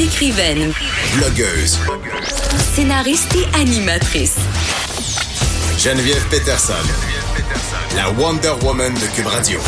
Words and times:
Écrivaine, 0.00 0.72
Blogueuse. 1.14 1.78
scénariste 2.74 3.36
et 3.36 3.60
animatrice. 3.60 4.38
Geneviève 5.78 6.26
Peterson. 6.30 6.72
La 7.94 8.10
Wonder 8.10 8.54
Woman 8.64 8.94
de 8.94 9.14
Cube 9.14 9.26
Radio. 9.26 9.60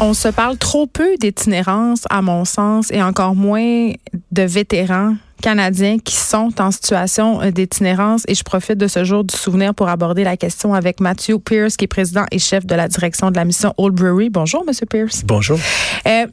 On 0.00 0.12
se 0.12 0.26
parle 0.26 0.58
trop 0.58 0.88
peu 0.88 1.16
d'itinérance, 1.20 2.02
à 2.10 2.20
mon 2.20 2.44
sens, 2.44 2.90
et 2.90 3.00
encore 3.00 3.36
moins 3.36 3.92
de 4.32 4.42
vétérans 4.42 5.14
canadiens 5.40 5.98
qui 6.00 6.16
sont 6.16 6.60
en 6.60 6.72
situation 6.72 7.40
euh, 7.40 7.52
d'itinérance. 7.52 8.24
Et 8.26 8.34
je 8.34 8.42
profite 8.42 8.78
de 8.78 8.88
ce 8.88 9.04
jour 9.04 9.22
du 9.22 9.36
souvenir 9.36 9.72
pour 9.72 9.88
aborder 9.88 10.24
la 10.24 10.36
question 10.36 10.74
avec 10.74 10.98
Matthew 10.98 11.38
Pierce, 11.38 11.76
qui 11.76 11.84
est 11.84 11.88
président 11.88 12.24
et 12.32 12.40
chef 12.40 12.66
de 12.66 12.74
la 12.74 12.88
direction 12.88 13.30
de 13.30 13.36
la 13.36 13.44
mission 13.44 13.72
Old 13.76 13.94
Brewery. 13.94 14.30
Bonjour, 14.30 14.64
Monsieur 14.66 14.86
Pierce. 14.86 15.22
Bonjour. 15.24 15.60
Euh, 16.08 16.26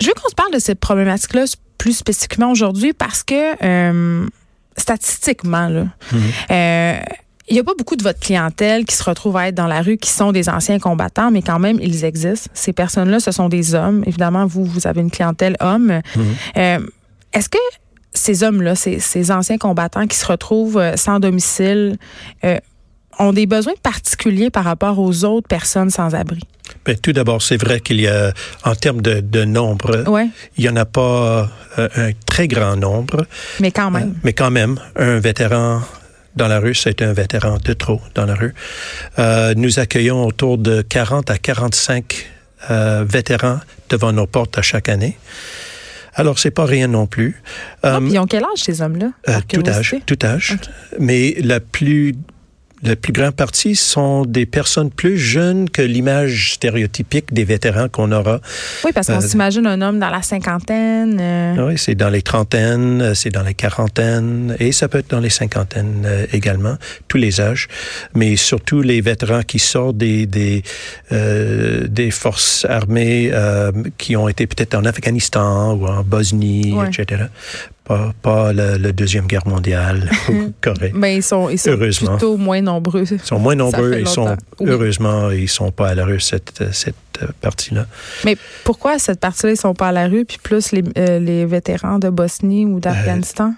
je 0.00 0.06
veux 0.08 0.12
qu'on 0.14 0.28
se 0.28 0.34
parle 0.34 0.52
de 0.52 0.58
cette 0.58 0.80
problématique-là 0.80 1.44
plus 1.86 1.96
spécifiquement 1.96 2.50
aujourd'hui 2.50 2.92
parce 2.92 3.22
que 3.22 3.64
euh, 3.64 4.26
statistiquement, 4.76 5.68
là, 5.68 5.84
euh, 6.50 6.98
il 7.48 7.54
n'y 7.54 7.60
a 7.60 7.62
pas 7.62 7.74
beaucoup 7.78 7.94
de 7.94 8.02
votre 8.02 8.18
clientèle 8.18 8.84
qui 8.84 8.96
se 8.96 9.04
retrouve 9.04 9.36
à 9.36 9.46
être 9.46 9.54
dans 9.54 9.68
la 9.68 9.82
rue, 9.82 9.98
qui 9.98 10.10
sont 10.10 10.32
des 10.32 10.48
anciens 10.48 10.80
combattants, 10.80 11.30
mais 11.30 11.42
quand 11.42 11.60
même, 11.60 11.78
ils 11.80 12.04
existent. 12.04 12.50
Ces 12.54 12.72
personnes-là, 12.72 13.20
ce 13.20 13.30
sont 13.30 13.48
des 13.48 13.76
hommes. 13.76 14.02
Évidemment, 14.04 14.46
vous, 14.46 14.64
vous 14.64 14.88
avez 14.88 15.00
une 15.00 15.12
clientèle 15.12 15.56
homme. 15.60 16.00
Euh, 16.56 16.80
Est-ce 17.32 17.48
que 17.48 17.58
ces 18.12 18.42
hommes-là, 18.42 18.74
ces, 18.74 18.98
ces 18.98 19.30
anciens 19.30 19.58
combattants 19.58 20.08
qui 20.08 20.16
se 20.16 20.26
retrouvent 20.26 20.78
euh, 20.78 20.96
sans 20.96 21.20
domicile, 21.20 21.98
euh, 22.44 22.58
ont 23.18 23.32
des 23.32 23.46
besoins 23.46 23.74
particuliers 23.82 24.50
par 24.50 24.64
rapport 24.64 24.98
aux 24.98 25.24
autres 25.24 25.48
personnes 25.48 25.90
sans 25.90 26.14
abri? 26.14 26.40
Ben, 26.84 26.96
tout 26.96 27.12
d'abord, 27.12 27.42
c'est 27.42 27.56
vrai 27.56 27.80
qu'il 27.80 28.00
y 28.00 28.08
a, 28.08 28.32
en 28.64 28.74
termes 28.74 29.00
de, 29.00 29.20
de 29.20 29.44
nombre, 29.44 30.04
Ouais. 30.08 30.28
il 30.56 30.64
n'y 30.64 30.68
en 30.68 30.76
a 30.76 30.84
pas 30.84 31.48
euh, 31.78 31.88
un 31.96 32.10
très 32.26 32.48
grand 32.48 32.76
nombre, 32.76 33.26
Mais 33.60 33.70
quand 33.70 33.90
même. 33.90 34.14
mais 34.24 34.32
quand 34.32 34.50
même, 34.50 34.78
un 34.96 35.18
vétéran 35.18 35.80
dans 36.34 36.48
la 36.48 36.58
rue, 36.60 36.74
c'est 36.74 37.00
un 37.02 37.12
vétéran 37.12 37.56
de 37.64 37.72
trop 37.72 38.00
dans 38.14 38.26
la 38.26 38.34
rue. 38.34 38.54
Euh, 39.18 39.54
nous 39.56 39.78
accueillons 39.78 40.26
autour 40.26 40.58
de 40.58 40.82
40 40.82 41.30
à 41.30 41.38
45 41.38 42.26
euh, 42.70 43.04
vétérans 43.08 43.60
devant 43.88 44.12
nos 44.12 44.26
portes 44.26 44.58
à 44.58 44.62
chaque 44.62 44.88
année. 44.88 45.16
Alors, 46.14 46.38
c'est 46.38 46.50
pas 46.50 46.64
rien 46.64 46.88
non 46.88 47.06
plus. 47.06 47.42
Ah, 47.82 47.96
Euh, 47.96 48.08
ils 48.10 48.18
ont 48.18 48.26
quel 48.26 48.42
âge, 48.42 48.56
ces 48.58 48.80
hommes-là? 48.82 49.10
Euh, 49.28 49.38
tout 49.48 49.62
âge, 49.68 49.96
tout 50.06 50.18
âge. 50.24 50.56
Mais 50.98 51.36
la 51.42 51.60
plus 51.60 52.14
la 52.82 52.94
plus 52.94 53.12
grande 53.12 53.34
partie 53.34 53.74
sont 53.74 54.24
des 54.26 54.44
personnes 54.46 54.90
plus 54.90 55.18
jeunes 55.18 55.70
que 55.70 55.80
l'image 55.82 56.54
stéréotypique 56.54 57.32
des 57.32 57.44
vétérans 57.44 57.88
qu'on 57.88 58.12
aura. 58.12 58.40
Oui, 58.84 58.90
parce 58.94 59.06
qu'on 59.06 59.14
Euh, 59.16 59.20
s'imagine 59.20 59.66
un 59.66 59.80
homme 59.80 59.98
dans 59.98 60.10
la 60.10 60.20
cinquantaine. 60.22 61.18
euh, 61.20 61.66
Oui, 61.68 61.78
c'est 61.78 61.94
dans 61.94 62.10
les 62.10 62.22
trentaines, 62.22 63.00
euh, 63.00 63.14
c'est 63.14 63.30
dans 63.30 63.42
les 63.42 63.54
quarantaines 63.54 64.56
et 64.60 64.72
ça 64.72 64.88
peut 64.88 64.98
être 64.98 65.10
dans 65.10 65.20
les 65.20 65.30
cinquantaines 65.30 66.02
euh, 66.04 66.26
également, 66.32 66.76
tous 67.08 67.16
les 67.18 67.40
âges, 67.40 67.68
mais 68.14 68.36
surtout 68.36 68.82
les 68.82 69.00
vétérans 69.00 69.42
qui 69.42 69.58
sortent 69.58 69.96
des 69.96 70.26
des 70.26 70.62
euh, 71.12 71.86
des 71.88 72.10
forces 72.10 72.66
armées 72.68 73.30
euh, 73.32 73.72
qui 73.98 74.16
ont 74.16 74.28
été 74.28 74.46
peut-être 74.46 74.74
en 74.74 74.84
Afghanistan 74.84 75.72
ou 75.74 75.86
en 75.86 76.02
Bosnie, 76.02 76.74
Ouais. 76.74 76.88
etc. 76.88 77.24
Pas 78.22 78.52
le 78.52 78.90
deuxième 78.92 79.26
guerre 79.26 79.46
mondiale 79.46 80.10
ou 80.28 80.52
Corée. 80.60 80.92
Ben, 80.94 81.08
ils 81.16 81.22
sont, 81.22 81.48
ils 81.48 81.58
sont 81.58 81.70
Heureusement. 81.70 82.12
plutôt 82.12 82.36
moins 82.36 82.60
nombreux. 82.60 83.04
Ils 83.10 83.20
sont 83.20 83.38
moins 83.38 83.54
nombreux, 83.54 83.98
ils 84.00 84.08
sont. 84.08 84.36
Oui. 84.58 84.70
heureusement 84.70 85.30
ils 85.30 85.48
sont 85.48 85.70
pas 85.70 85.88
à 85.88 85.94
la 85.94 86.04
rue 86.04 86.20
cette 86.20 86.72
cette 86.72 86.94
euh, 87.22 87.26
partie-là. 87.40 87.86
Mais 88.24 88.36
pourquoi 88.64 88.98
cette 88.98 89.20
partie-là, 89.20 89.52
ils 89.52 89.56
sont 89.56 89.74
pas 89.74 89.88
à 89.88 89.92
la 89.92 90.08
rue, 90.08 90.24
puis 90.24 90.38
plus 90.42 90.72
les, 90.72 90.82
euh, 90.98 91.18
les 91.18 91.46
vétérans 91.46 91.98
de 91.98 92.10
Bosnie 92.10 92.66
ou 92.66 92.80
d'Afghanistan? 92.80 93.54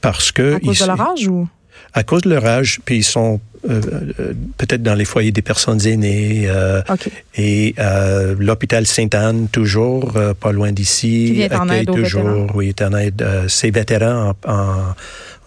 Parce 0.00 0.32
que 0.32 0.56
à 0.56 0.60
cause 0.60 0.80
de 0.80 0.86
leur 0.86 1.00
âge 1.00 1.28
ou? 1.28 1.48
à 1.94 2.02
cause 2.02 2.22
de 2.22 2.30
leur 2.30 2.44
âge, 2.44 2.80
puis 2.84 2.98
ils 2.98 3.04
sont 3.04 3.40
euh, 3.68 3.80
euh, 4.20 4.32
peut-être 4.58 4.82
dans 4.82 4.94
les 4.94 5.04
foyers 5.04 5.32
des 5.32 5.42
personnes 5.42 5.86
aînées 5.86 6.44
euh, 6.46 6.82
et 7.36 7.74
euh, 7.78 8.34
l'hôpital 8.38 8.86
Sainte-Anne 8.86 9.48
toujours 9.50 10.16
euh, 10.16 10.34
pas 10.34 10.52
loin 10.52 10.72
d'ici 10.72 11.46
accueille 11.50 11.86
toujours 11.86 12.22
vétérans. 12.22 12.46
oui 12.54 12.68
est 12.70 12.82
en 12.82 12.94
aide 12.94 13.24
ces 13.48 13.70
vétérans 13.70 14.34
en, 14.46 14.52
en 14.52 14.94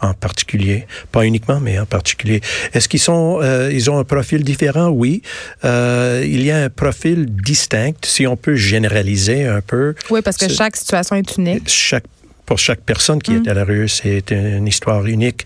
en 0.02 0.14
particulier, 0.14 0.86
pas 1.12 1.26
uniquement, 1.26 1.60
mais 1.60 1.80
en 1.80 1.86
particulier. 1.86 2.42
Est-ce 2.74 2.88
qu'ils 2.90 3.00
sont, 3.00 3.40
euh, 3.42 3.72
ils 3.74 3.90
ont 3.90 3.98
un 3.98 4.04
profil 4.04 4.44
différent? 4.44 4.90
Oui, 4.90 5.22
euh, 5.64 6.22
il 6.26 6.44
y 6.44 6.52
a 6.52 6.58
un 6.64 6.70
profil 6.70 7.28
distinct, 7.28 7.94
si 8.04 8.28
on 8.28 8.36
peut 8.36 8.56
généraliser 8.56 9.46
un 9.48 9.62
peu. 9.62 9.96
Oui, 10.10 10.22
parce 10.22 10.38
que 10.38 10.50
chaque 10.50 10.76
situation 10.76 11.16
est 11.16 11.38
unique. 11.38 11.64
chaque 11.68 12.04
pour 12.46 12.58
chaque 12.60 12.82
personne 12.82 13.22
qui 13.22 13.32
Mm. 13.32 13.44
est 13.46 13.50
à 13.50 13.54
la 13.54 13.64
rue, 13.64 13.88
c'est 13.88 14.32
une 14.32 14.68
histoire 14.68 15.06
unique. 15.06 15.46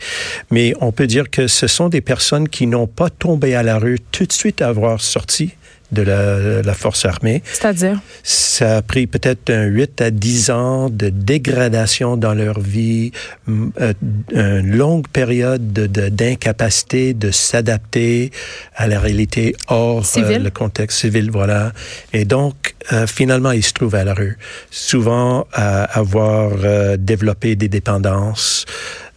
Mais 0.51 0.73
on 0.81 0.91
peut 0.91 1.07
dire 1.07 1.29
que 1.29 1.47
ce 1.47 1.67
sont 1.67 1.89
des 1.89 2.01
personnes 2.01 2.49
qui 2.49 2.67
n'ont 2.67 2.87
pas 2.87 3.09
tombé 3.09 3.55
à 3.55 3.63
la 3.63 3.77
rue 3.79 3.99
tout 4.11 4.25
de 4.25 4.31
suite 4.33 4.61
à 4.61 4.67
avoir 4.67 5.01
sorti 5.01 5.53
de 5.91 6.01
la, 6.03 6.61
la 6.61 6.73
force 6.73 7.05
armée. 7.05 7.41
C'est-à-dire? 7.51 8.00
Ça 8.23 8.77
a 8.77 8.81
pris 8.81 9.07
peut-être 9.07 9.50
un 9.50 9.63
8 9.66 10.01
à 10.01 10.11
10 10.11 10.50
ans 10.51 10.89
de 10.89 11.09
dégradation 11.09 12.17
dans 12.17 12.33
leur 12.33 12.59
vie, 12.59 13.11
euh, 13.50 13.94
une 14.31 14.75
longue 14.75 15.07
période 15.07 15.73
de- 15.73 15.88
de- 15.88 16.09
d'incapacité 16.09 17.13
de, 17.13 17.31
s'adapter 17.31 18.31
à 18.75 18.88
la 18.88 18.99
réalité 18.99 19.55
hors 19.67 19.99
euh, 19.99 20.03
le 20.44 20.49
contexte 20.51 20.99
civil, 20.99 21.31
voilà. 21.31 21.72
Et 22.13 22.25
donc, 22.25 22.75
euh, 22.94 23.07
finalement, 23.07 23.51
ils 23.51 23.63
se 23.63 23.73
trouvent 23.73 23.95
à 23.95 24.03
la 24.03 24.13
rue, 24.13 24.38
souvent 24.72 25.47
à 25.53 25.83
avoir 25.83 26.51
euh, 26.63 26.97
développé 26.97 27.55
des 27.55 27.67
dépendances. 27.69 28.66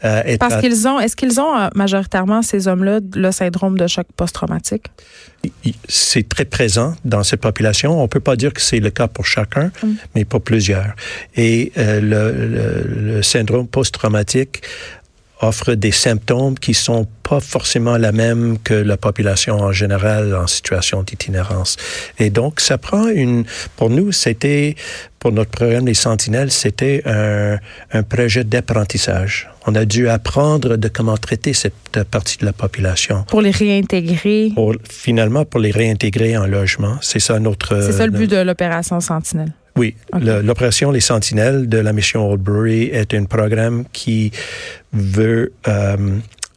Euh, 0.04 0.22
être 0.24 0.38
Parce 0.40 0.60
qu'ils 0.60 0.86
ont, 0.88 0.98
est-ce 1.00 1.16
qu'ils 1.16 1.40
ont 1.40 1.56
euh, 1.58 1.68
majoritairement, 1.74 2.42
ces 2.42 2.68
hommes-là, 2.68 3.00
le 3.14 3.30
syndrome 3.30 3.78
de 3.78 3.86
choc 3.86 4.06
post-traumatique? 4.16 4.86
c'est 5.88 6.28
très 6.28 6.44
présent 6.44 6.94
dans 7.04 7.24
cette 7.24 7.40
population. 7.40 8.00
On 8.00 8.06
peut 8.06 8.20
pas 8.20 8.36
dire 8.36 8.52
que 8.52 8.60
c'est 8.60 8.78
le 8.78 8.90
cas 8.90 9.08
pour 9.08 9.26
chacun, 9.26 9.72
mais 10.14 10.24
pour 10.24 10.40
plusieurs. 10.40 10.94
Et 11.36 11.72
euh, 11.78 12.00
le, 12.00 12.46
le- 12.46 13.12
le 13.16 13.22
syndrome 13.22 13.66
post-traumatique 13.66 14.62
offre 15.42 15.74
des 15.74 15.92
symptômes 15.92 16.58
qui 16.58 16.72
sont 16.72 17.06
pas 17.22 17.40
forcément 17.40 17.96
la 17.98 18.12
même 18.12 18.58
que 18.62 18.74
la 18.74 18.96
population 18.96 19.56
en 19.58 19.72
général 19.72 20.34
en 20.34 20.46
situation 20.46 21.02
d'itinérance. 21.02 21.76
Et 22.18 22.30
donc, 22.30 22.60
ça 22.60 22.78
prend 22.78 23.08
une... 23.08 23.44
Pour 23.76 23.90
nous, 23.90 24.12
c'était, 24.12 24.76
pour 25.18 25.32
notre 25.32 25.50
programme 25.50 25.86
Les 25.86 25.94
Sentinelles, 25.94 26.50
c'était 26.50 27.02
un, 27.06 27.58
un 27.92 28.02
projet 28.02 28.44
d'apprentissage. 28.44 29.50
On 29.66 29.74
a 29.74 29.84
dû 29.84 30.08
apprendre 30.08 30.76
de 30.76 30.88
comment 30.88 31.16
traiter 31.16 31.52
cette 31.52 32.02
partie 32.10 32.38
de 32.38 32.44
la 32.44 32.52
population 32.52 33.24
Pour 33.28 33.42
les 33.42 33.50
réintégrer. 33.50 34.50
pour, 34.54 34.74
finalement 34.88 35.44
pour 35.44 35.60
les 35.60 35.70
réintégrer 35.70 36.36
en 36.36 36.46
logement. 36.46 36.96
C'est 37.00 37.20
ça 37.20 37.38
notre. 37.38 37.80
C'est 37.82 37.92
ça 37.92 38.06
le 38.06 38.12
but 38.12 38.30
de 38.30 38.38
l'opération 38.38 39.00
Sentinelle. 39.00 39.52
Oui. 39.76 39.94
Le- 40.18 40.42
l'opération 40.42 40.90
Les 40.90 41.00
Sentinelles 41.00 41.68
de 41.68 41.78
la 41.78 41.92
mission 41.92 42.30
Oldbury 42.30 42.84
est 42.92 43.14
un 43.14 43.24
programme 43.24 43.84
qui 43.92 44.30
veut 44.92 45.52
euh, 45.66 45.96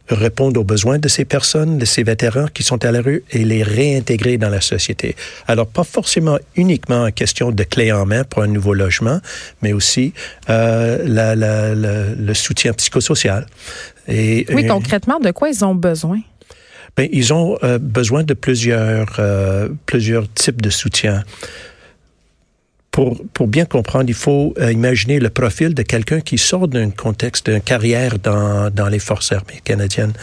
répondre 0.10 0.60
aux 0.60 0.64
besoins 0.66 1.00
de 1.00 1.08
ces 1.08 1.24
personnes, 1.26 1.78
de 1.78 1.86
ces 1.86 2.04
vétérans 2.04 2.48
qui 2.54 2.62
sont 2.64 2.84
à 2.84 2.92
la 2.92 3.02
rue 3.02 3.24
et 3.32 3.46
les 3.46 3.64
réintégrer 3.64 4.38
dans 4.38 4.50
la 4.50 4.60
société. 4.62 5.16
Alors, 5.48 5.66
pas 5.68 5.84
forcément 5.86 6.38
uniquement 6.56 7.04
en 7.06 7.12
question 7.12 7.52
de 7.52 7.64
clé 7.64 7.92
en 7.92 8.06
main 8.06 8.24
pour 8.26 8.44
un 8.44 8.48
nouveau 8.48 8.74
logement, 8.74 9.20
mais 9.62 9.72
aussi 9.74 10.14
euh, 10.50 11.02
la- 11.06 11.36
la- 11.36 11.74
la- 11.74 12.10
le 12.14 12.34
soutien 12.34 12.74
psychosocial. 12.74 13.48
Et, 14.08 14.46
Oui, 14.54 14.68
concrètement, 14.68 15.20
de 15.20 15.32
quoi 15.32 15.50
ils 15.50 15.64
ont 15.64 15.74
besoin? 15.76 16.20
ben, 16.98 17.10
ils 17.12 17.34
ont 17.34 17.58
euh, 17.64 17.78
besoin 17.78 18.24
de 18.24 18.34
plusieurs, 18.34 19.20
plusieurs 19.86 20.32
types 20.34 20.62
de 20.62 20.70
soutien. 20.70 21.24
Pour, 22.96 23.48
bien 23.48 23.66
comprendre, 23.66 24.06
il 24.08 24.16
faut 24.16 24.54
euh, 24.58 24.72
imaginer 24.72 25.20
le 25.20 25.30
profil 25.30 25.74
de 25.74 25.82
quelqu'un 25.82 26.22
qui 26.22 26.38
sort 26.38 26.70
d'un 26.70 26.92
contexte, 26.92 27.50
d'une 27.50 27.60
carrière 27.60 28.20
dans, 28.20 28.70
dans 28.70 28.88
les 28.88 29.00
forces 29.00 29.34
armées 29.34 29.60
canadiennes. 29.66 30.14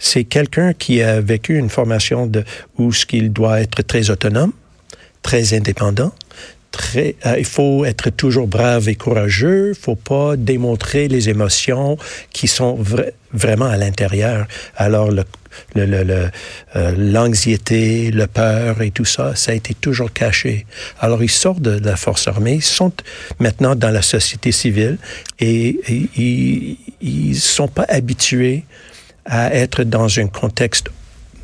C'est 0.00 0.24
quelqu'un 0.24 0.72
qui 0.72 1.02
a 1.02 1.20
vécu 1.20 1.56
une 1.56 1.68
formation 1.68 2.28
où 2.78 2.92
ce 2.92 3.06
qu'il 3.06 3.32
doit 3.32 3.60
être 3.60 3.82
très 3.82 4.10
autonome, 4.10 4.52
très 5.22 5.54
indépendant, 5.54 6.12
euh, 6.96 7.36
il 7.38 7.44
faut 7.44 7.84
être 7.84 8.10
toujours 8.10 8.46
brave 8.46 8.88
et 8.88 8.94
courageux. 8.94 9.72
Il 9.76 9.80
faut 9.80 9.96
pas 9.96 10.36
démontrer 10.36 11.08
les 11.08 11.28
émotions 11.28 11.98
qui 12.32 12.48
sont 12.48 12.80
vra- 12.80 13.10
vraiment 13.32 13.66
à 13.66 13.76
l'intérieur. 13.76 14.46
Alors 14.76 15.10
euh, 15.76 16.30
l'anxiété, 16.96 18.10
le 18.10 18.26
peur 18.26 18.82
et 18.82 18.90
tout 18.90 19.04
ça, 19.04 19.34
ça 19.34 19.52
a 19.52 19.54
été 19.54 19.74
toujours 19.74 20.12
caché. 20.12 20.66
Alors 21.00 21.22
ils 21.22 21.30
sortent 21.30 21.62
de 21.62 21.78
la 21.84 21.96
force 21.96 22.28
armée, 22.28 22.54
ils 22.54 22.62
sont 22.62 22.92
maintenant 23.38 23.74
dans 23.74 23.90
la 23.90 24.02
société 24.02 24.52
civile 24.52 24.98
et, 25.38 25.80
ils 26.16 26.76
ils 27.02 27.36
sont 27.36 27.68
pas 27.68 27.86
habitués 27.88 28.64
à 29.24 29.54
être 29.54 29.84
dans 29.84 30.18
un 30.18 30.26
contexte 30.26 30.88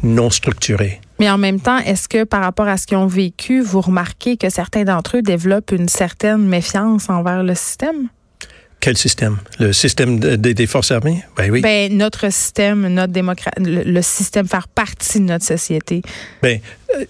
non 0.03 0.31
structuré. 0.31 1.01
Mais 1.19 1.31
en 1.31 1.39
même 1.39 1.61
temps, 1.61 1.79
est-ce 1.79 2.09
que 2.09 2.25
par 2.25 2.43
rapport 2.43 2.69
à 2.69 2.77
ce 2.77 2.87
qu'ils 2.87 2.99
ont 2.99 3.07
vécu, 3.07 3.61
vous 3.63 3.81
remarquez 3.81 4.37
que 4.37 4.51
certains 4.51 4.85
d'entre 4.85 5.17
eux 5.19 5.23
développent 5.23 5.73
une 5.73 5.89
certaine 5.89 6.47
méfiance 6.47 7.09
envers 7.09 7.43
le 7.43 7.55
système? 7.55 8.09
Quel 8.81 8.97
système? 8.99 9.39
Le 9.59 9.73
système 9.73 10.21
de- 10.21 10.37
de- 10.37 10.53
des 10.53 10.67
forces 10.67 10.91
armées? 10.91 11.25
Ben 11.37 11.51
oui. 11.51 11.63
Ben, 11.63 11.97
notre 11.97 12.31
système, 12.31 12.87
notre 12.89 13.13
démocratie, 13.13 13.63
le, 13.63 13.83
le 13.83 14.03
système 14.03 14.47
faire 14.47 14.69
partie 14.69 15.19
de 15.19 15.25
notre 15.25 15.45
société. 15.47 16.03
Ben, 16.43 16.61
euh, 16.95 17.05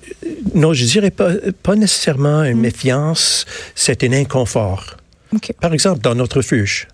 non, 0.54 0.72
je 0.72 0.84
dirais 0.84 1.10
pas, 1.10 1.32
pas 1.64 1.74
nécessairement 1.74 2.44
une 2.44 2.60
méfiance, 2.60 3.44
c'est 3.74 4.04
un 4.04 4.12
inconfort. 4.12 4.96
OK. 5.34 5.52
Par 5.60 5.72
exemple, 5.74 6.00
dans 6.00 6.14
notre 6.14 6.36
refuge, 6.36 6.86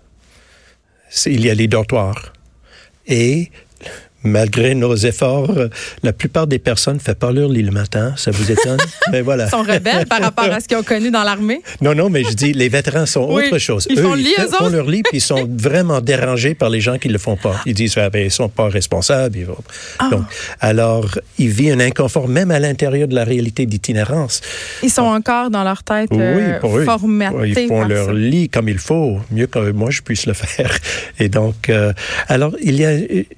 il 1.27 1.45
y 1.45 1.49
a 1.51 1.53
les 1.53 1.67
dortoirs. 1.67 2.33
Et 3.05 3.51
malgré 4.23 4.75
nos 4.75 4.95
efforts, 4.95 5.53
la 6.03 6.13
plupart 6.13 6.47
des 6.47 6.59
personnes 6.59 6.95
ne 6.95 6.99
font 6.99 7.13
pas 7.13 7.31
leur 7.31 7.49
lit 7.49 7.63
le 7.63 7.71
matin. 7.71 8.13
Ça 8.17 8.31
vous 8.31 8.51
étonne? 8.51 8.77
Mais 9.11 9.21
voilà. 9.21 9.45
Ils 9.45 9.49
sont 9.49 9.61
rebelles 9.63 10.05
par 10.07 10.21
rapport 10.21 10.45
à 10.45 10.59
ce 10.59 10.67
qu'ils 10.67 10.77
ont 10.77 10.83
connu 10.83 11.11
dans 11.11 11.23
l'armée? 11.23 11.61
Non, 11.81 11.93
non, 11.95 12.09
mais 12.09 12.23
je 12.23 12.33
dis, 12.33 12.53
les 12.53 12.69
vétérans 12.69 13.05
sont 13.05 13.27
Oui, 13.33 13.45
autre 13.47 13.57
chose. 13.57 13.87
ils 13.89 13.99
font 13.99 14.13
le 14.15 14.21
lit, 14.21 14.33
ils 14.37 14.43
eux 14.43 14.47
font 14.47 14.69
leur 14.69 14.87
lit, 14.89 15.03
puis 15.03 15.17
ils 15.17 15.21
sont 15.21 15.47
vraiment 15.57 16.01
dérangés 16.01 16.53
par 16.55 16.69
les 16.69 16.81
gens 16.81 16.97
qui 16.97 17.07
ne 17.07 17.13
le 17.13 17.19
font 17.19 17.35
pas. 17.37 17.55
Ils 17.65 17.73
disent, 17.73 17.97
ah, 17.97 18.09
ben, 18.09 18.25
ils 18.25 18.31
sont 18.31 18.49
pas 18.49 18.69
responsables. 18.69 19.37
Ils 19.37 19.45
vont- 19.45 19.57
Ah. 19.99 20.09
Donc, 20.11 20.23
alors, 20.59 21.07
ils 21.37 21.49
vivent 21.49 21.73
un 21.73 21.79
inconfort, 21.79 22.27
même 22.27 22.51
à 22.51 22.59
l'intérieur 22.59 23.07
de 23.07 23.15
la 23.15 23.23
réalité 23.23 23.65
d'itinérance. 23.65 24.41
Ils 24.81 24.89
sont 24.89 25.01
encore 25.03 25.49
dans 25.49 25.63
leur 25.63 25.83
tête 25.83 26.09
euh, 26.13 26.35
Oui, 26.53 26.59
pour 26.61 26.77
eux. 26.77 26.83
formatés. 26.85 27.35
Ils 27.63 27.67
font 27.67 27.83
leur 27.85 28.07
ça. 28.07 28.13
lit 28.13 28.49
comme 28.49 28.69
il 28.69 28.77
faut, 28.79 29.17
mieux 29.31 29.47
que 29.47 29.71
moi 29.71 29.89
je 29.91 30.01
puisse 30.01 30.25
le 30.25 30.33
faire. 30.43 30.75
Et 31.19 31.29
donc, 31.29 31.69
euh, 31.69 31.93
alors, 32.27 32.53
il 32.61 32.79
y 32.79 32.85
a 32.85 32.91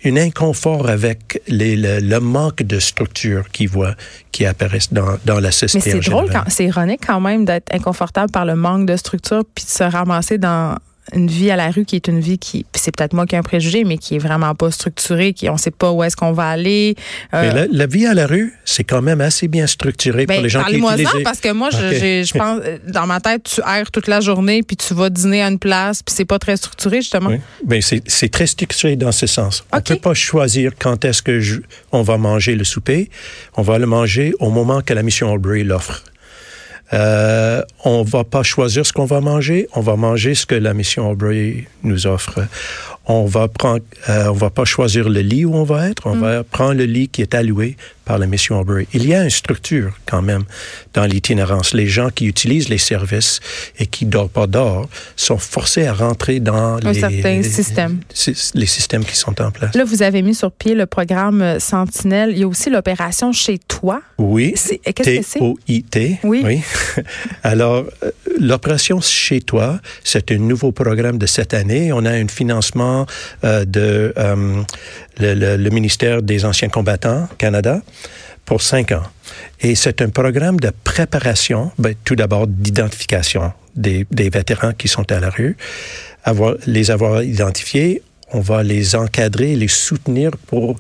un 0.06 0.18
inconfort 0.18 0.75
avec 0.84 1.42
les, 1.48 1.76
le, 1.76 2.00
le 2.00 2.20
manque 2.20 2.64
de 2.64 2.80
structure 2.80 3.50
qui 3.52 3.66
voit, 3.66 3.96
qui 4.32 4.46
apparaissent 4.46 4.92
dans, 4.94 5.18
dans 5.26 5.36
la 5.40 5.42
Mais 5.48 5.52
société. 5.52 5.92
c'est 6.02 6.10
en 6.14 6.24
drôle, 6.24 6.32
c'est 6.48 6.66
ironique 6.66 7.02
quand 7.06 7.22
même 7.22 7.46
d'être 7.46 7.74
inconfortable 7.74 8.32
par 8.32 8.46
le 8.46 8.56
manque 8.56 8.86
de 8.86 8.96
structure 8.98 9.44
puis 9.56 9.66
de 9.66 9.70
se 9.70 9.84
ramasser 9.84 10.38
dans 10.38 10.78
une 11.14 11.28
vie 11.28 11.52
à 11.52 11.56
la 11.56 11.70
rue 11.70 11.86
qui 11.86 11.96
est 11.96 12.08
une 12.08 12.20
vie 12.20 12.40
qui, 12.40 12.66
c'est 12.74 12.96
peut-être 12.96 13.14
moi 13.14 13.26
qui 13.26 13.36
ai 13.36 13.38
un 13.38 13.44
préjugé, 13.44 13.84
mais 13.84 13.98
qui 13.98 14.16
est 14.16 14.20
vraiment 14.20 14.56
pas 14.56 14.72
structurée, 14.72 15.34
qui 15.34 15.50
on 15.50 15.58
sait 15.58 15.70
pas 15.72 15.92
où 15.92 16.04
est-ce 16.04 16.16
qu'on 16.18 16.32
va 16.32 16.50
aller. 16.50 16.96
Euh, 17.34 17.42
Mais 17.42 17.54
la, 17.54 17.68
la 17.72 17.86
vie 17.86 18.06
à 18.08 18.14
la 18.16 18.26
rue, 18.26 18.54
c'est 18.66 18.84
quand 18.84 19.02
même 19.04 19.22
assez 19.22 19.48
bien 19.48 19.68
structuré 19.68 20.26
ben, 20.26 20.36
pour 20.36 20.44
les 20.44 20.50
gens 20.50 20.60
qui 20.60 20.64
parlez-moi 20.64 20.94
utilisent. 20.94 21.12
ça 21.12 21.18
parce 21.24 21.40
que 21.42 21.52
moi, 21.52 21.70
je, 21.72 22.24
je 22.28 22.38
pense, 22.38 22.60
euh, 22.66 22.78
dans 22.88 23.06
ma 23.06 23.20
tête, 23.20 23.44
tu 23.44 23.62
erres 23.62 23.92
toute 23.92 24.08
la 24.08 24.20
journée 24.20 24.64
puis 24.64 24.76
tu 24.78 24.94
vas 24.96 25.10
dîner 25.10 25.44
à 25.44 25.48
une 25.48 25.60
place 25.60 26.02
puis 26.02 26.14
c'est 26.16 26.26
pas 26.26 26.40
très 26.40 26.58
structuré 26.58 26.98
justement. 27.02 27.30
Oui. 27.30 27.40
Ben, 27.66 27.82
c'est 27.82 28.02
c'est 28.08 28.30
très 28.30 28.48
structuré 28.48 28.96
dans 28.96 29.12
ce 29.12 29.28
sens. 29.28 29.64
On 29.72 29.76
ne 29.78 29.82
OK. 29.82 29.88
peut 29.88 29.96
pas 29.98 30.14
choisir 30.16 30.72
quand 30.80 31.06
est-ce 31.06 31.22
que 31.22 31.40
je- 31.40 31.60
on 31.92 32.02
va 32.02 32.18
manger 32.18 32.56
le 32.56 32.64
souper. 32.64 33.10
On 33.58 33.62
va 33.62 33.78
le 33.80 33.86
manger 33.86 34.34
au 34.40 34.50
moment 34.50 34.82
que 34.82 34.94
la 34.94 35.04
mission 35.04 35.32
Albury 35.32 35.64
l'offre. 35.64 36.04
Euh, 36.96 37.62
on 37.84 38.04
va 38.04 38.24
pas 38.24 38.44
choisir 38.44 38.86
ce 38.86 38.94
qu'on 38.94 39.06
va 39.06 39.22
manger. 39.22 39.68
On 39.76 39.82
va 39.82 39.96
manger 39.96 40.34
ce 40.34 40.46
que 40.46 40.56
la 40.56 40.74
mission 40.74 41.10
Albury 41.10 41.66
nous 41.84 42.08
offre. 42.08 42.48
On 43.06 43.26
va 43.26 43.48
prendre, 43.48 43.84
euh, 44.10 44.30
on 44.30 44.34
va 44.34 44.50
pas 44.50 44.66
choisir 44.66 45.10
le 45.10 45.20
lit 45.20 45.46
où 45.46 45.54
on 45.54 45.64
va 45.64 45.90
être. 45.90 46.08
On 46.08 46.16
va 46.16 46.44
prendre 46.44 46.76
le 46.76 46.86
lit 46.86 47.10
qui 47.10 47.22
est 47.22 47.36
alloué 47.36 47.78
par 48.06 48.18
la 48.20 48.28
mission 48.28 48.60
Albury. 48.60 48.88
Il 48.94 49.06
y 49.08 49.14
a 49.16 49.24
une 49.24 49.30
structure 49.30 49.92
quand 50.06 50.22
même 50.22 50.44
dans 50.94 51.06
l'itinérance. 51.06 51.74
Les 51.74 51.88
gens 51.88 52.10
qui 52.10 52.26
utilisent 52.28 52.70
les 52.70 52.78
services 52.78 53.40
et 53.80 53.88
qui 53.88 54.06
dorment 54.06 54.30
pas 54.30 54.48
dehors 54.48 54.88
sont 55.16 55.38
forcés 55.38 55.86
à 55.88 55.94
rentrer 55.94 56.40
dans 56.40 56.76
Un 56.78 56.92
les, 56.92 57.00
certain 57.00 57.36
les- 57.38 57.44
système. 57.44 58.00
sy- 58.14 58.52
les 58.54 58.66
systèmes 58.66 59.04
qui 59.04 59.16
sont 59.16 59.42
en 59.42 59.52
place. 59.52 59.76
Là, 59.76 59.84
vous 59.84 60.04
avez 60.04 60.22
mis 60.22 60.36
sur 60.36 60.52
pied 60.52 60.76
le 60.76 60.86
programme 60.86 61.42
euh, 61.42 61.60
Sentinelle. 61.60 62.30
Il 62.32 62.40
y 62.40 62.44
a 62.44 62.48
aussi 62.48 62.70
l'opération 62.70 63.32
Chez 63.32 63.58
toi. 63.58 64.02
Oui. 64.18 64.54
C'est- 64.56 64.78
Qu'est-ce 64.78 65.18
que 65.20 65.26
c'est? 65.28 65.40
T-O-I-T. 65.40 66.20
Oui. 66.24 66.62
Alors, 67.44 67.86
euh, 68.04 68.12
l'opération 68.40 69.02
Chez 69.02 69.42
toi, 69.42 69.80
c'est 70.04 70.32
un 70.32 70.38
nouveau 70.38 70.72
programme 70.72 71.18
de 71.18 71.26
cette 71.26 71.54
année. 71.54 71.92
On 71.92 72.06
a 72.06 72.12
un 72.12 72.28
financement 72.28 73.06
euh, 73.44 73.66
de 73.66 74.14
euh, 74.18 74.62
le, 75.20 75.34
le- 75.34 75.58
le 75.58 75.70
ministère 75.70 76.22
des 76.22 76.46
Anciens 76.46 76.70
combattants 76.70 77.28
Canada 77.38 77.82
pour 78.46 78.62
cinq 78.62 78.92
ans. 78.92 79.04
Et 79.62 79.76
c'est 79.76 80.02
un 80.02 80.10
programme 80.10 80.60
de 80.60 80.72
préparation, 80.84 81.72
ben, 81.78 81.96
tout 82.04 82.16
d'abord 82.16 82.48
d'identification 82.48 83.54
des, 83.76 84.06
vétérans 84.30 84.74
qui 84.74 84.88
sont 84.88 85.12
à 85.12 85.20
la 85.20 85.30
rue, 85.30 85.58
les 86.66 86.92
avoir 86.92 87.24
identifiés, 87.24 88.02
on 88.32 88.40
va 88.40 88.64
les 88.64 88.96
encadrer, 88.96 89.56
les 89.56 89.68
soutenir 89.68 90.32
pour 90.48 90.78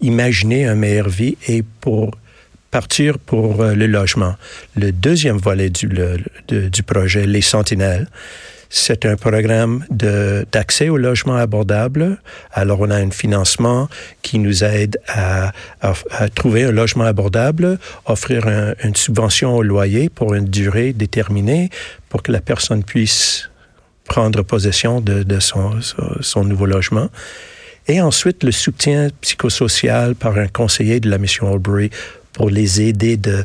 imaginer 0.00 0.66
une 0.66 0.76
meilleure 0.76 1.08
vie 1.08 1.36
et 1.48 1.62
pour 1.80 2.16
partir 2.70 3.18
pour 3.18 3.62
euh, 3.62 3.74
le 3.74 3.86
logement. 3.86 4.34
Le 4.74 4.92
deuxième 4.92 5.38
volet 5.38 5.70
du 5.70 6.82
projet, 6.82 7.26
les 7.26 7.40
Sentinelles, 7.40 8.08
c'est 8.76 9.06
un 9.06 9.16
programme 9.16 9.84
d'accès 9.90 10.88
au 10.88 10.96
logement 10.98 11.36
abordable. 11.36 12.18
Alors, 12.52 12.80
on 12.80 12.90
a 12.90 12.96
un 12.96 13.10
financement 13.10 13.88
qui 14.22 14.38
nous 14.38 14.64
aide 14.64 14.98
à, 15.08 15.52
trouver 16.34 16.64
un 16.64 16.72
logement 16.72 17.04
abordable, 17.04 17.78
offrir 18.04 18.46
un- 18.46 18.74
une 18.84 18.94
subvention 18.94 19.56
au 19.56 19.62
loyer 19.62 20.08
pour 20.10 20.34
une 20.34 20.44
durée 20.46 20.92
déterminée 20.92 21.70
pour 22.08 22.22
que 22.22 22.30
la 22.32 22.40
personne 22.40 22.84
puisse 22.84 23.50
prendre 24.04 24.42
possession 24.42 25.00
de, 25.00 25.24
son 25.40 26.44
nouveau 26.44 26.66
logement. 26.66 27.08
Et 27.88 28.00
ensuite, 28.00 28.44
le 28.44 28.52
soutien 28.52 29.08
psychosocial 29.20 30.14
par 30.16 30.36
un 30.38 30.48
conseiller 30.48 31.00
de 31.00 31.08
la 31.08 31.18
mission 31.18 31.50
Albury 31.52 31.90
pour 32.36 32.50
les 32.50 32.82
aider 32.82 33.16
de, 33.16 33.44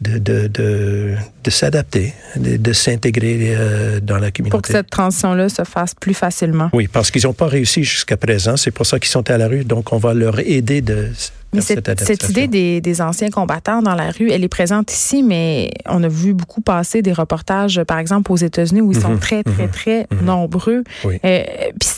de, 0.00 0.18
de, 0.18 0.48
de, 0.48 1.14
de 1.44 1.50
s'adapter, 1.50 2.12
de, 2.34 2.56
de 2.56 2.72
s'intégrer 2.72 3.54
euh, 3.56 4.00
dans 4.00 4.18
la 4.18 4.32
communauté. 4.32 4.50
Pour 4.50 4.62
que 4.62 4.72
cette 4.72 4.90
transition-là 4.90 5.48
se 5.48 5.62
fasse 5.62 5.94
plus 5.94 6.12
facilement. 6.12 6.68
Oui, 6.72 6.88
parce 6.88 7.12
qu'ils 7.12 7.22
n'ont 7.24 7.34
pas 7.34 7.46
réussi 7.46 7.84
jusqu'à 7.84 8.16
présent. 8.16 8.56
C'est 8.56 8.72
pour 8.72 8.84
ça 8.84 8.98
qu'ils 8.98 9.10
sont 9.10 9.30
à 9.30 9.38
la 9.38 9.46
rue. 9.46 9.64
Donc, 9.64 9.92
on 9.92 9.98
va 9.98 10.12
leur 10.12 10.40
aider 10.40 10.80
de 10.80 11.10
Mais 11.54 11.60
cette 11.60 11.86
cette, 11.86 12.00
cette 12.00 12.28
idée 12.30 12.48
des, 12.48 12.80
des 12.80 13.00
anciens 13.00 13.30
combattants 13.30 13.80
dans 13.80 13.94
la 13.94 14.10
rue, 14.10 14.32
elle 14.32 14.42
est 14.42 14.48
présente 14.48 14.92
ici, 14.92 15.22
mais 15.22 15.70
on 15.86 16.02
a 16.02 16.08
vu 16.08 16.34
beaucoup 16.34 16.62
passer 16.62 17.00
des 17.00 17.12
reportages, 17.12 17.80
par 17.84 17.98
exemple, 17.98 18.32
aux 18.32 18.36
États-Unis, 18.36 18.80
où 18.80 18.90
ils 18.90 19.00
sont 19.00 19.10
Mhm, 19.10 19.20
très, 19.20 19.42
très, 19.44 19.66
mhm, 19.66 19.70
très 19.70 20.06
mhm. 20.10 20.24
nombreux. 20.24 20.82
Oui. 21.04 21.20
Euh, 21.24 21.44
puis 21.78 21.90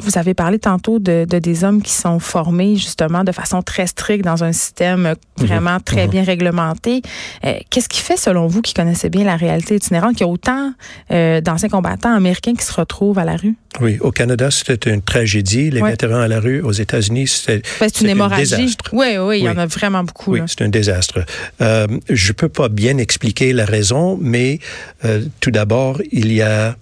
vous 0.00 0.18
avez 0.18 0.34
parlé 0.34 0.58
tantôt 0.58 0.98
de, 0.98 1.26
de 1.28 1.38
des 1.38 1.64
hommes 1.64 1.82
qui 1.82 1.92
sont 1.92 2.18
formés 2.18 2.76
justement 2.76 3.24
de 3.24 3.32
façon 3.32 3.62
très 3.62 3.86
stricte 3.86 4.24
dans 4.24 4.44
un 4.44 4.52
système 4.52 5.14
vraiment 5.36 5.78
très 5.80 6.04
mhm. 6.04 6.10
bien 6.10 6.24
réglementé. 6.24 7.02
Euh, 7.44 7.54
Qu'est-ce 7.70 7.88
qui 7.88 8.00
fait, 8.00 8.16
selon 8.16 8.46
vous, 8.46 8.62
qui 8.62 8.74
connaissez 8.74 9.08
bien 9.08 9.24
la 9.24 9.36
réalité 9.36 9.76
itinérante, 9.76 10.12
qu'il 10.12 10.26
y 10.26 10.28
a 10.28 10.32
autant 10.32 10.72
euh, 11.10 11.40
d'anciens 11.40 11.68
combattants 11.68 12.14
américains 12.14 12.54
qui 12.54 12.64
se 12.64 12.72
retrouvent 12.72 13.18
à 13.18 13.24
la 13.24 13.36
rue? 13.36 13.54
Oui, 13.80 13.98
au 14.00 14.10
Canada, 14.10 14.50
c'était 14.50 14.90
une 14.90 15.02
tragédie. 15.02 15.70
Les 15.70 15.80
vétérans 15.80 16.20
à 16.20 16.28
la 16.28 16.40
rue, 16.40 16.60
aux 16.60 16.72
États-Unis, 16.72 17.28
c'était 17.28 17.62
Ben, 17.80 17.88
c'est 17.92 18.02
une 18.02 18.08
un 18.08 18.10
hémorragie. 18.10 18.42
désastre. 18.42 18.90
Oui, 18.92 19.16
oui, 19.18 19.38
il 19.38 19.44
y 19.44 19.48
en 19.48 19.56
a 19.56 19.66
vraiment 19.66 20.04
beaucoup. 20.04 20.32
Oui, 20.32 20.40
c'est 20.46 20.62
un 20.62 20.68
désastre. 20.68 21.24
Euh, 21.60 21.86
je 22.10 22.32
peux 22.32 22.50
pas 22.50 22.68
bien 22.68 22.98
expliquer 22.98 23.52
la 23.52 23.64
raison, 23.64 24.18
mais 24.20 24.58
euh, 25.04 25.24
tout 25.40 25.50
d'abord, 25.50 26.00
il 26.10 26.32
y 26.32 26.42
a... 26.42 26.76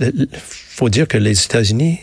Il 0.00 0.28
faut 0.78 0.88
dire 0.88 1.06
que 1.08 1.18
les 1.18 1.42
États-Unis, 1.44 1.98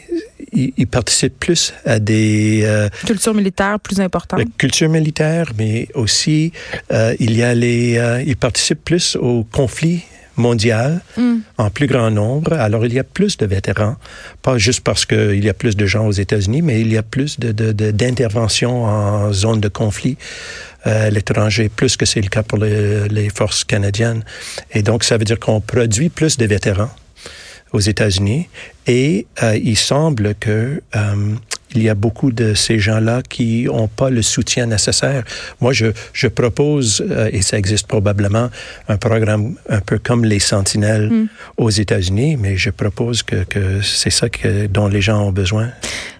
ils, 0.53 0.87
participent 0.87 1.39
plus 1.39 1.73
à 1.85 1.99
des 1.99 2.61
euh, 2.63 2.89
Culture 3.05 3.33
militaire 3.33 3.79
plus 3.79 3.99
importante. 3.99 4.41
cultures 4.57 4.89
militaires, 4.89 5.51
mais 5.57 5.87
aussi 5.95 6.51
euh, 6.91 7.15
il 7.19 7.35
y 7.35 7.43
a 7.43 7.53
les... 7.55 7.97
euh, 7.97 8.21
ils 8.25 8.37
participent 8.37 8.83
plus 8.85 9.15
aux 9.15 9.43
conflits 9.51 10.01
mondial 10.35 11.01
Mm. 11.17 11.35
en 11.59 11.69
plus 11.69 11.85
grand 11.87 12.09
nombre. 12.09 12.53
Alors, 12.53 12.85
il 12.87 12.93
y 12.93 12.99
a 12.99 13.03
plus 13.03 13.37
de 13.37 13.45
vétérans, 13.45 13.95
pas 14.41 14.57
juste 14.57 14.81
parce 14.81 15.05
qu'il 15.05 15.43
y 15.43 15.49
a 15.49 15.53
plus 15.53 15.75
de 15.75 15.85
gens 15.85 16.07
aux 16.07 16.11
États-Unis, 16.11 16.63
mais 16.63 16.81
il 16.81 16.91
y 16.91 16.97
a 16.97 17.03
plus 17.03 17.39
de, 17.39 17.51
de- 17.51 17.71
de- 17.71 17.91
d'interventions 17.91 18.85
en 18.85 19.31
zone 19.31 19.59
de 19.59 19.67
conflit 19.69 20.17
euh, 20.87 21.07
à 21.07 21.09
l'étranger, 21.11 21.69
plus 21.69 21.97
que 21.97 22.05
c'est 22.07 22.21
le 22.21 22.29
cas 22.29 22.41
pour 22.41 22.57
les 22.57 23.29
forces 23.29 23.63
canadiennes. 23.63 24.23
Et 24.71 24.81
donc, 24.81 25.03
ça 25.03 25.17
veut 25.17 25.25
dire 25.25 25.39
qu'on 25.39 25.61
produit 25.61 26.09
plus 26.09 26.37
de 26.37 26.45
vétérans 26.47 26.89
aux 27.73 27.79
États-Unis 27.79 28.47
et 28.87 29.25
euh, 29.41 29.57
il 29.57 29.77
semble 29.77 30.35
que 30.35 30.81
euh, 30.95 31.35
il 31.75 31.83
y 31.83 31.89
a 31.89 31.95
beaucoup 31.95 32.31
de 32.31 32.53
ces 32.53 32.79
gens-là 32.79 33.21
qui 33.27 33.63
n'ont 33.65 33.87
pas 33.87 34.09
le 34.09 34.21
soutien 34.21 34.65
nécessaire. 34.65 35.23
Moi, 35.61 35.73
je, 35.73 35.87
je 36.13 36.27
propose, 36.27 37.03
euh, 37.09 37.29
et 37.31 37.41
ça 37.41 37.57
existe 37.57 37.87
probablement, 37.87 38.49
un 38.87 38.97
programme 38.97 39.55
un 39.69 39.79
peu 39.79 39.97
comme 39.99 40.25
les 40.25 40.39
Sentinelles 40.39 41.09
Mm. 41.09 41.27
aux 41.57 41.69
États-Unis, 41.69 42.37
mais 42.37 42.57
je 42.57 42.69
propose 42.69 43.23
que, 43.23 43.43
que 43.43 43.81
c'est 43.81 44.09
ça 44.09 44.29
que, 44.29 44.67
dont 44.67 44.87
les 44.87 45.01
gens 45.01 45.21
ont 45.27 45.31
besoin. 45.31 45.69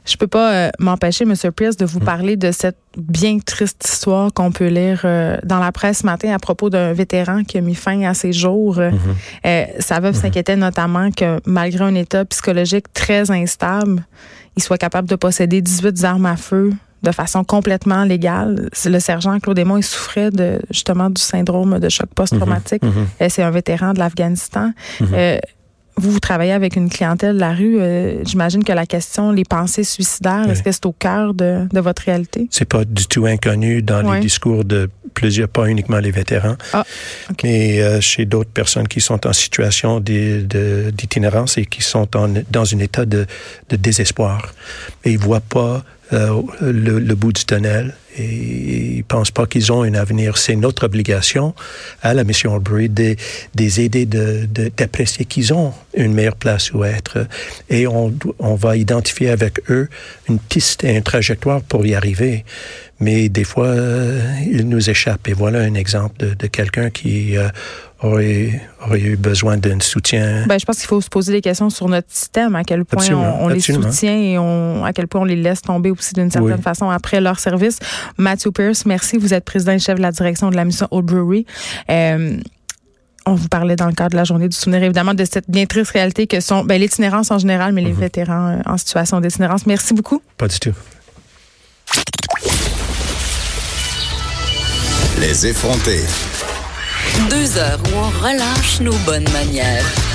Je 0.05 0.17
peux 0.17 0.27
pas 0.27 0.53
euh, 0.53 0.69
m'empêcher, 0.79 1.24
M. 1.24 1.33
Pierce, 1.55 1.77
de 1.77 1.86
vous 1.86 2.00
Mm. 2.00 2.05
parler 2.05 2.36
de 2.38 2.51
cette 2.51 2.77
bien 2.98 3.39
triste 3.39 3.83
histoire 3.88 4.33
qu'on 4.33 4.51
peut 4.51 4.67
lire 4.67 5.01
euh, 5.05 5.38
dans 5.43 5.60
la 5.60 5.72
presse 5.72 6.00
ce 6.00 6.05
matin 6.05 6.33
à 6.33 6.39
propos 6.39 6.69
d'un 6.69 6.91
vétéran 6.93 7.43
qui 7.43 7.57
a 7.57 7.62
mis 7.62 7.75
fin 7.75 8.01
à 8.03 8.13
ses 8.13 8.33
jours. 8.33 8.79
Euh, 8.79 9.65
sa 9.79 10.00
veuve 10.00 10.15
s'inquiétait 10.15 10.55
notamment 10.57 11.10
que 11.12 11.39
malgré 11.45 11.83
un 11.86 11.95
état 11.95 12.25
psychologique 12.25 12.86
très 12.93 13.31
instable, 13.31 14.03
il 14.55 14.63
soit 14.63 14.77
capable 14.77 15.07
de 15.07 15.15
posséder 15.15 15.62
18 15.62 16.03
armes 16.03 16.25
à 16.25 16.38
feu 16.38 16.72
de 17.03 17.12
façon 17.12 17.43
complètement 17.43 18.03
légale. 18.05 18.69
Le 18.86 19.00
sergent 19.00 19.38
Claude 19.39 19.60
Aymon, 19.60 19.77
il 19.77 19.83
souffrait 19.83 20.31
de, 20.31 20.62
justement 20.72 21.10
du 21.10 21.22
syndrome 21.22 21.79
de 21.79 21.89
choc 21.89 22.07
post-traumatique. 22.15 22.81
Mhm. 22.81 23.07
Euh, 23.22 23.27
C'est 23.29 23.43
un 23.43 23.51
vétéran 23.51 23.93
de 23.93 24.00
l'Afghanistan. 24.00 24.72
Mhm. 25.01 25.07
Euh, 25.13 25.38
vous, 25.98 26.12
vous 26.12 26.20
travaillez 26.20 26.52
avec 26.54 26.76
une 26.76 26.90
clientèle 26.90 27.36
de 27.36 27.40
la 27.40 27.54
rue. 27.54 27.78
euh, 27.80 28.24
J'imagine 28.26 28.64
que 28.64 28.72
la 28.74 28.86
question, 28.86 29.32
les 29.32 29.44
pensées 29.46 29.84
suicidaires, 29.84 30.50
est-ce 30.50 30.64
que 30.64 30.72
c'est 30.72 30.86
au 30.86 30.92
cœur 30.92 31.34
de, 31.34 31.68
de 31.72 31.80
votre 31.80 32.02
réalité? 32.04 32.48
C'est 32.52 32.66
pas 32.68 32.84
du 32.86 33.06
tout 33.08 33.26
inconnu 33.26 33.82
dans 33.82 34.02
les 34.14 34.20
discours 34.20 34.64
de 34.66 34.90
plusieurs, 35.14 35.48
pas 35.48 35.68
uniquement 35.68 36.00
les 36.00 36.10
vétérans, 36.12 36.56
Ah, 36.74 36.84
OK. 37.30 37.42
mais 37.44 37.82
euh, 37.82 38.02
chez 38.02 38.26
d'autres 38.26 38.50
personnes 38.50 38.88
qui 38.88 39.00
sont 39.02 39.28
en 39.28 39.34
situation 39.34 40.00
d'itinérance 40.00 41.58
et 41.58 41.66
qui 41.66 41.82
sont 41.82 42.16
en, 42.18 42.30
dans 42.50 42.74
un 42.76 42.80
état 42.80 43.06
de, 43.06 43.26
de 43.70 43.76
désespoir. 43.76 44.54
Et 45.06 45.12
ils 45.12 45.20
voient 45.20 45.40
pas 45.42 45.84
euh, 46.13 46.41
le, 46.62 47.15
bout 47.15 47.34
du 47.34 47.46
tunnel 47.46 47.93
et 48.17 48.98
ils 48.98 49.03
pensent 49.03 49.32
pas 49.32 49.46
qu'ils 49.48 49.72
ont 49.72 49.82
un 49.84 49.93
avenir. 49.96 50.38
C'est 50.38 50.55
notre 50.55 50.86
obligation 50.86 51.55
à 52.01 52.13
la 52.13 52.24
mission 52.24 52.53
Albury 52.53 52.88
de, 52.89 53.13
de 53.13 53.15
les 53.58 53.82
aider 53.82 54.05
de- 54.05 54.46
de- 54.46 54.72
d'apprécier 54.75 55.25
qu'ils 55.25 55.53
ont 55.53 55.74
une 55.96 56.13
meilleure 56.13 56.36
place 56.36 56.72
où 56.74 56.84
être. 56.84 57.25
Et 57.70 57.88
on, 57.88 58.13
on 58.39 58.55
va 58.55 58.77
identifier 58.77 59.29
avec 59.32 59.60
eux 59.70 59.89
une 60.29 60.39
piste 60.39 60.84
et 60.84 60.96
une 60.96 61.03
trajectoire 61.03 61.62
pour 61.62 61.86
y 61.86 61.96
arriver. 61.96 62.46
Mais 63.00 63.27
des 63.29 63.43
fois, 63.43 63.67
euh, 63.67 64.22
il 64.50 64.70
nous 64.70 64.89
échappe. 64.89 65.27
Et 65.27 65.34
voilà 65.34 65.60
un 65.60 65.74
exemple 65.74 66.15
de, 66.20 66.34
de 66.36 66.48
quelqu'un 66.48 66.89
qui 66.91 67.36
euh, 67.36 67.50
aurait, 68.03 68.62
aurait 68.86 69.00
eu 69.01 69.15
besoin 69.15 69.57
d'un 69.57 69.79
soutien. 69.79 70.45
Ben, 70.45 70.60
je 70.60 70.65
pense 70.65 70.77
qu'il 70.77 70.88
faut 70.88 71.01
se 71.01 71.10
poser 71.10 71.31
des 71.33 71.41
questions 71.41 71.69
sur 71.69 71.88
notre 71.88 72.12
système, 72.12 72.55
à 72.55 72.63
quel 72.63 72.86
point 72.86 73.01
Absolument, 73.01 73.38
on, 73.41 73.45
on 73.45 73.48
les 73.48 73.60
soutient 73.62 74.15
et 74.17 74.38
on, 74.38 74.83
à 74.86 74.93
quel 74.93 75.07
point 75.07 75.22
on 75.22 75.25
les 75.25 75.36
laisse 75.38 75.62
tomber 75.62 75.89
aussi 75.89 76.13
d'une 76.13 76.29
certaine 76.29 76.55
Oui. 76.55 76.62
façon 76.62 76.89
après 76.89 77.22
leur 77.22 77.39
service. 77.39 77.79
Matthew 78.17 78.50
Pierce, 78.51 78.86
merci. 78.86 79.17
Vous 79.17 79.33
êtes 79.33 79.45
président 79.45 79.72
et 79.72 79.79
chef 79.79 79.95
de 79.95 80.01
la 80.01 80.12
direction 80.12 80.50
de 80.51 80.55
la 80.55 80.65
mission 80.65 80.88
Old 80.91 81.05
Brewery. 81.05 81.45
Euh, 81.89 82.38
on 83.25 83.36
vous 83.36 83.48
parlait 83.48 83.77
dans 83.77 83.88
le 83.88 83.93
cadre 83.93 84.12
de 84.12 84.17
la 84.17 84.25
journée 84.25 84.50
du 84.50 84.55
souvenir, 84.57 84.83
évidemment, 84.83 85.13
de 85.13 85.24
cette 85.24 85.50
bien 85.50 85.65
triste 85.65 85.91
réalité 85.91 86.27
que 86.27 86.41
sont 86.41 86.65
ben, 86.65 86.79
l'itinérance 86.79 87.31
en 87.31 87.38
général, 87.39 87.72
mais 87.72 87.81
les 87.81 87.93
Mhm. 87.93 88.00
vétérans 88.00 88.48
euh, 88.50 88.57
en 88.65 88.77
situation 88.77 89.22
d'itinérance. 89.22 89.65
Merci 89.65 89.93
beaucoup. 89.93 90.22
Pas 90.38 90.50
du 90.50 90.60
tout. 90.60 90.74
Les 95.22 95.48
effrontés. 95.48 96.01
Deux 97.29 97.58
heures 97.58 97.79
où 97.86 97.98
on 97.98 98.10
relâche 98.25 98.79
nos 98.82 98.96
bonnes 99.05 99.29
manières. 99.32 100.12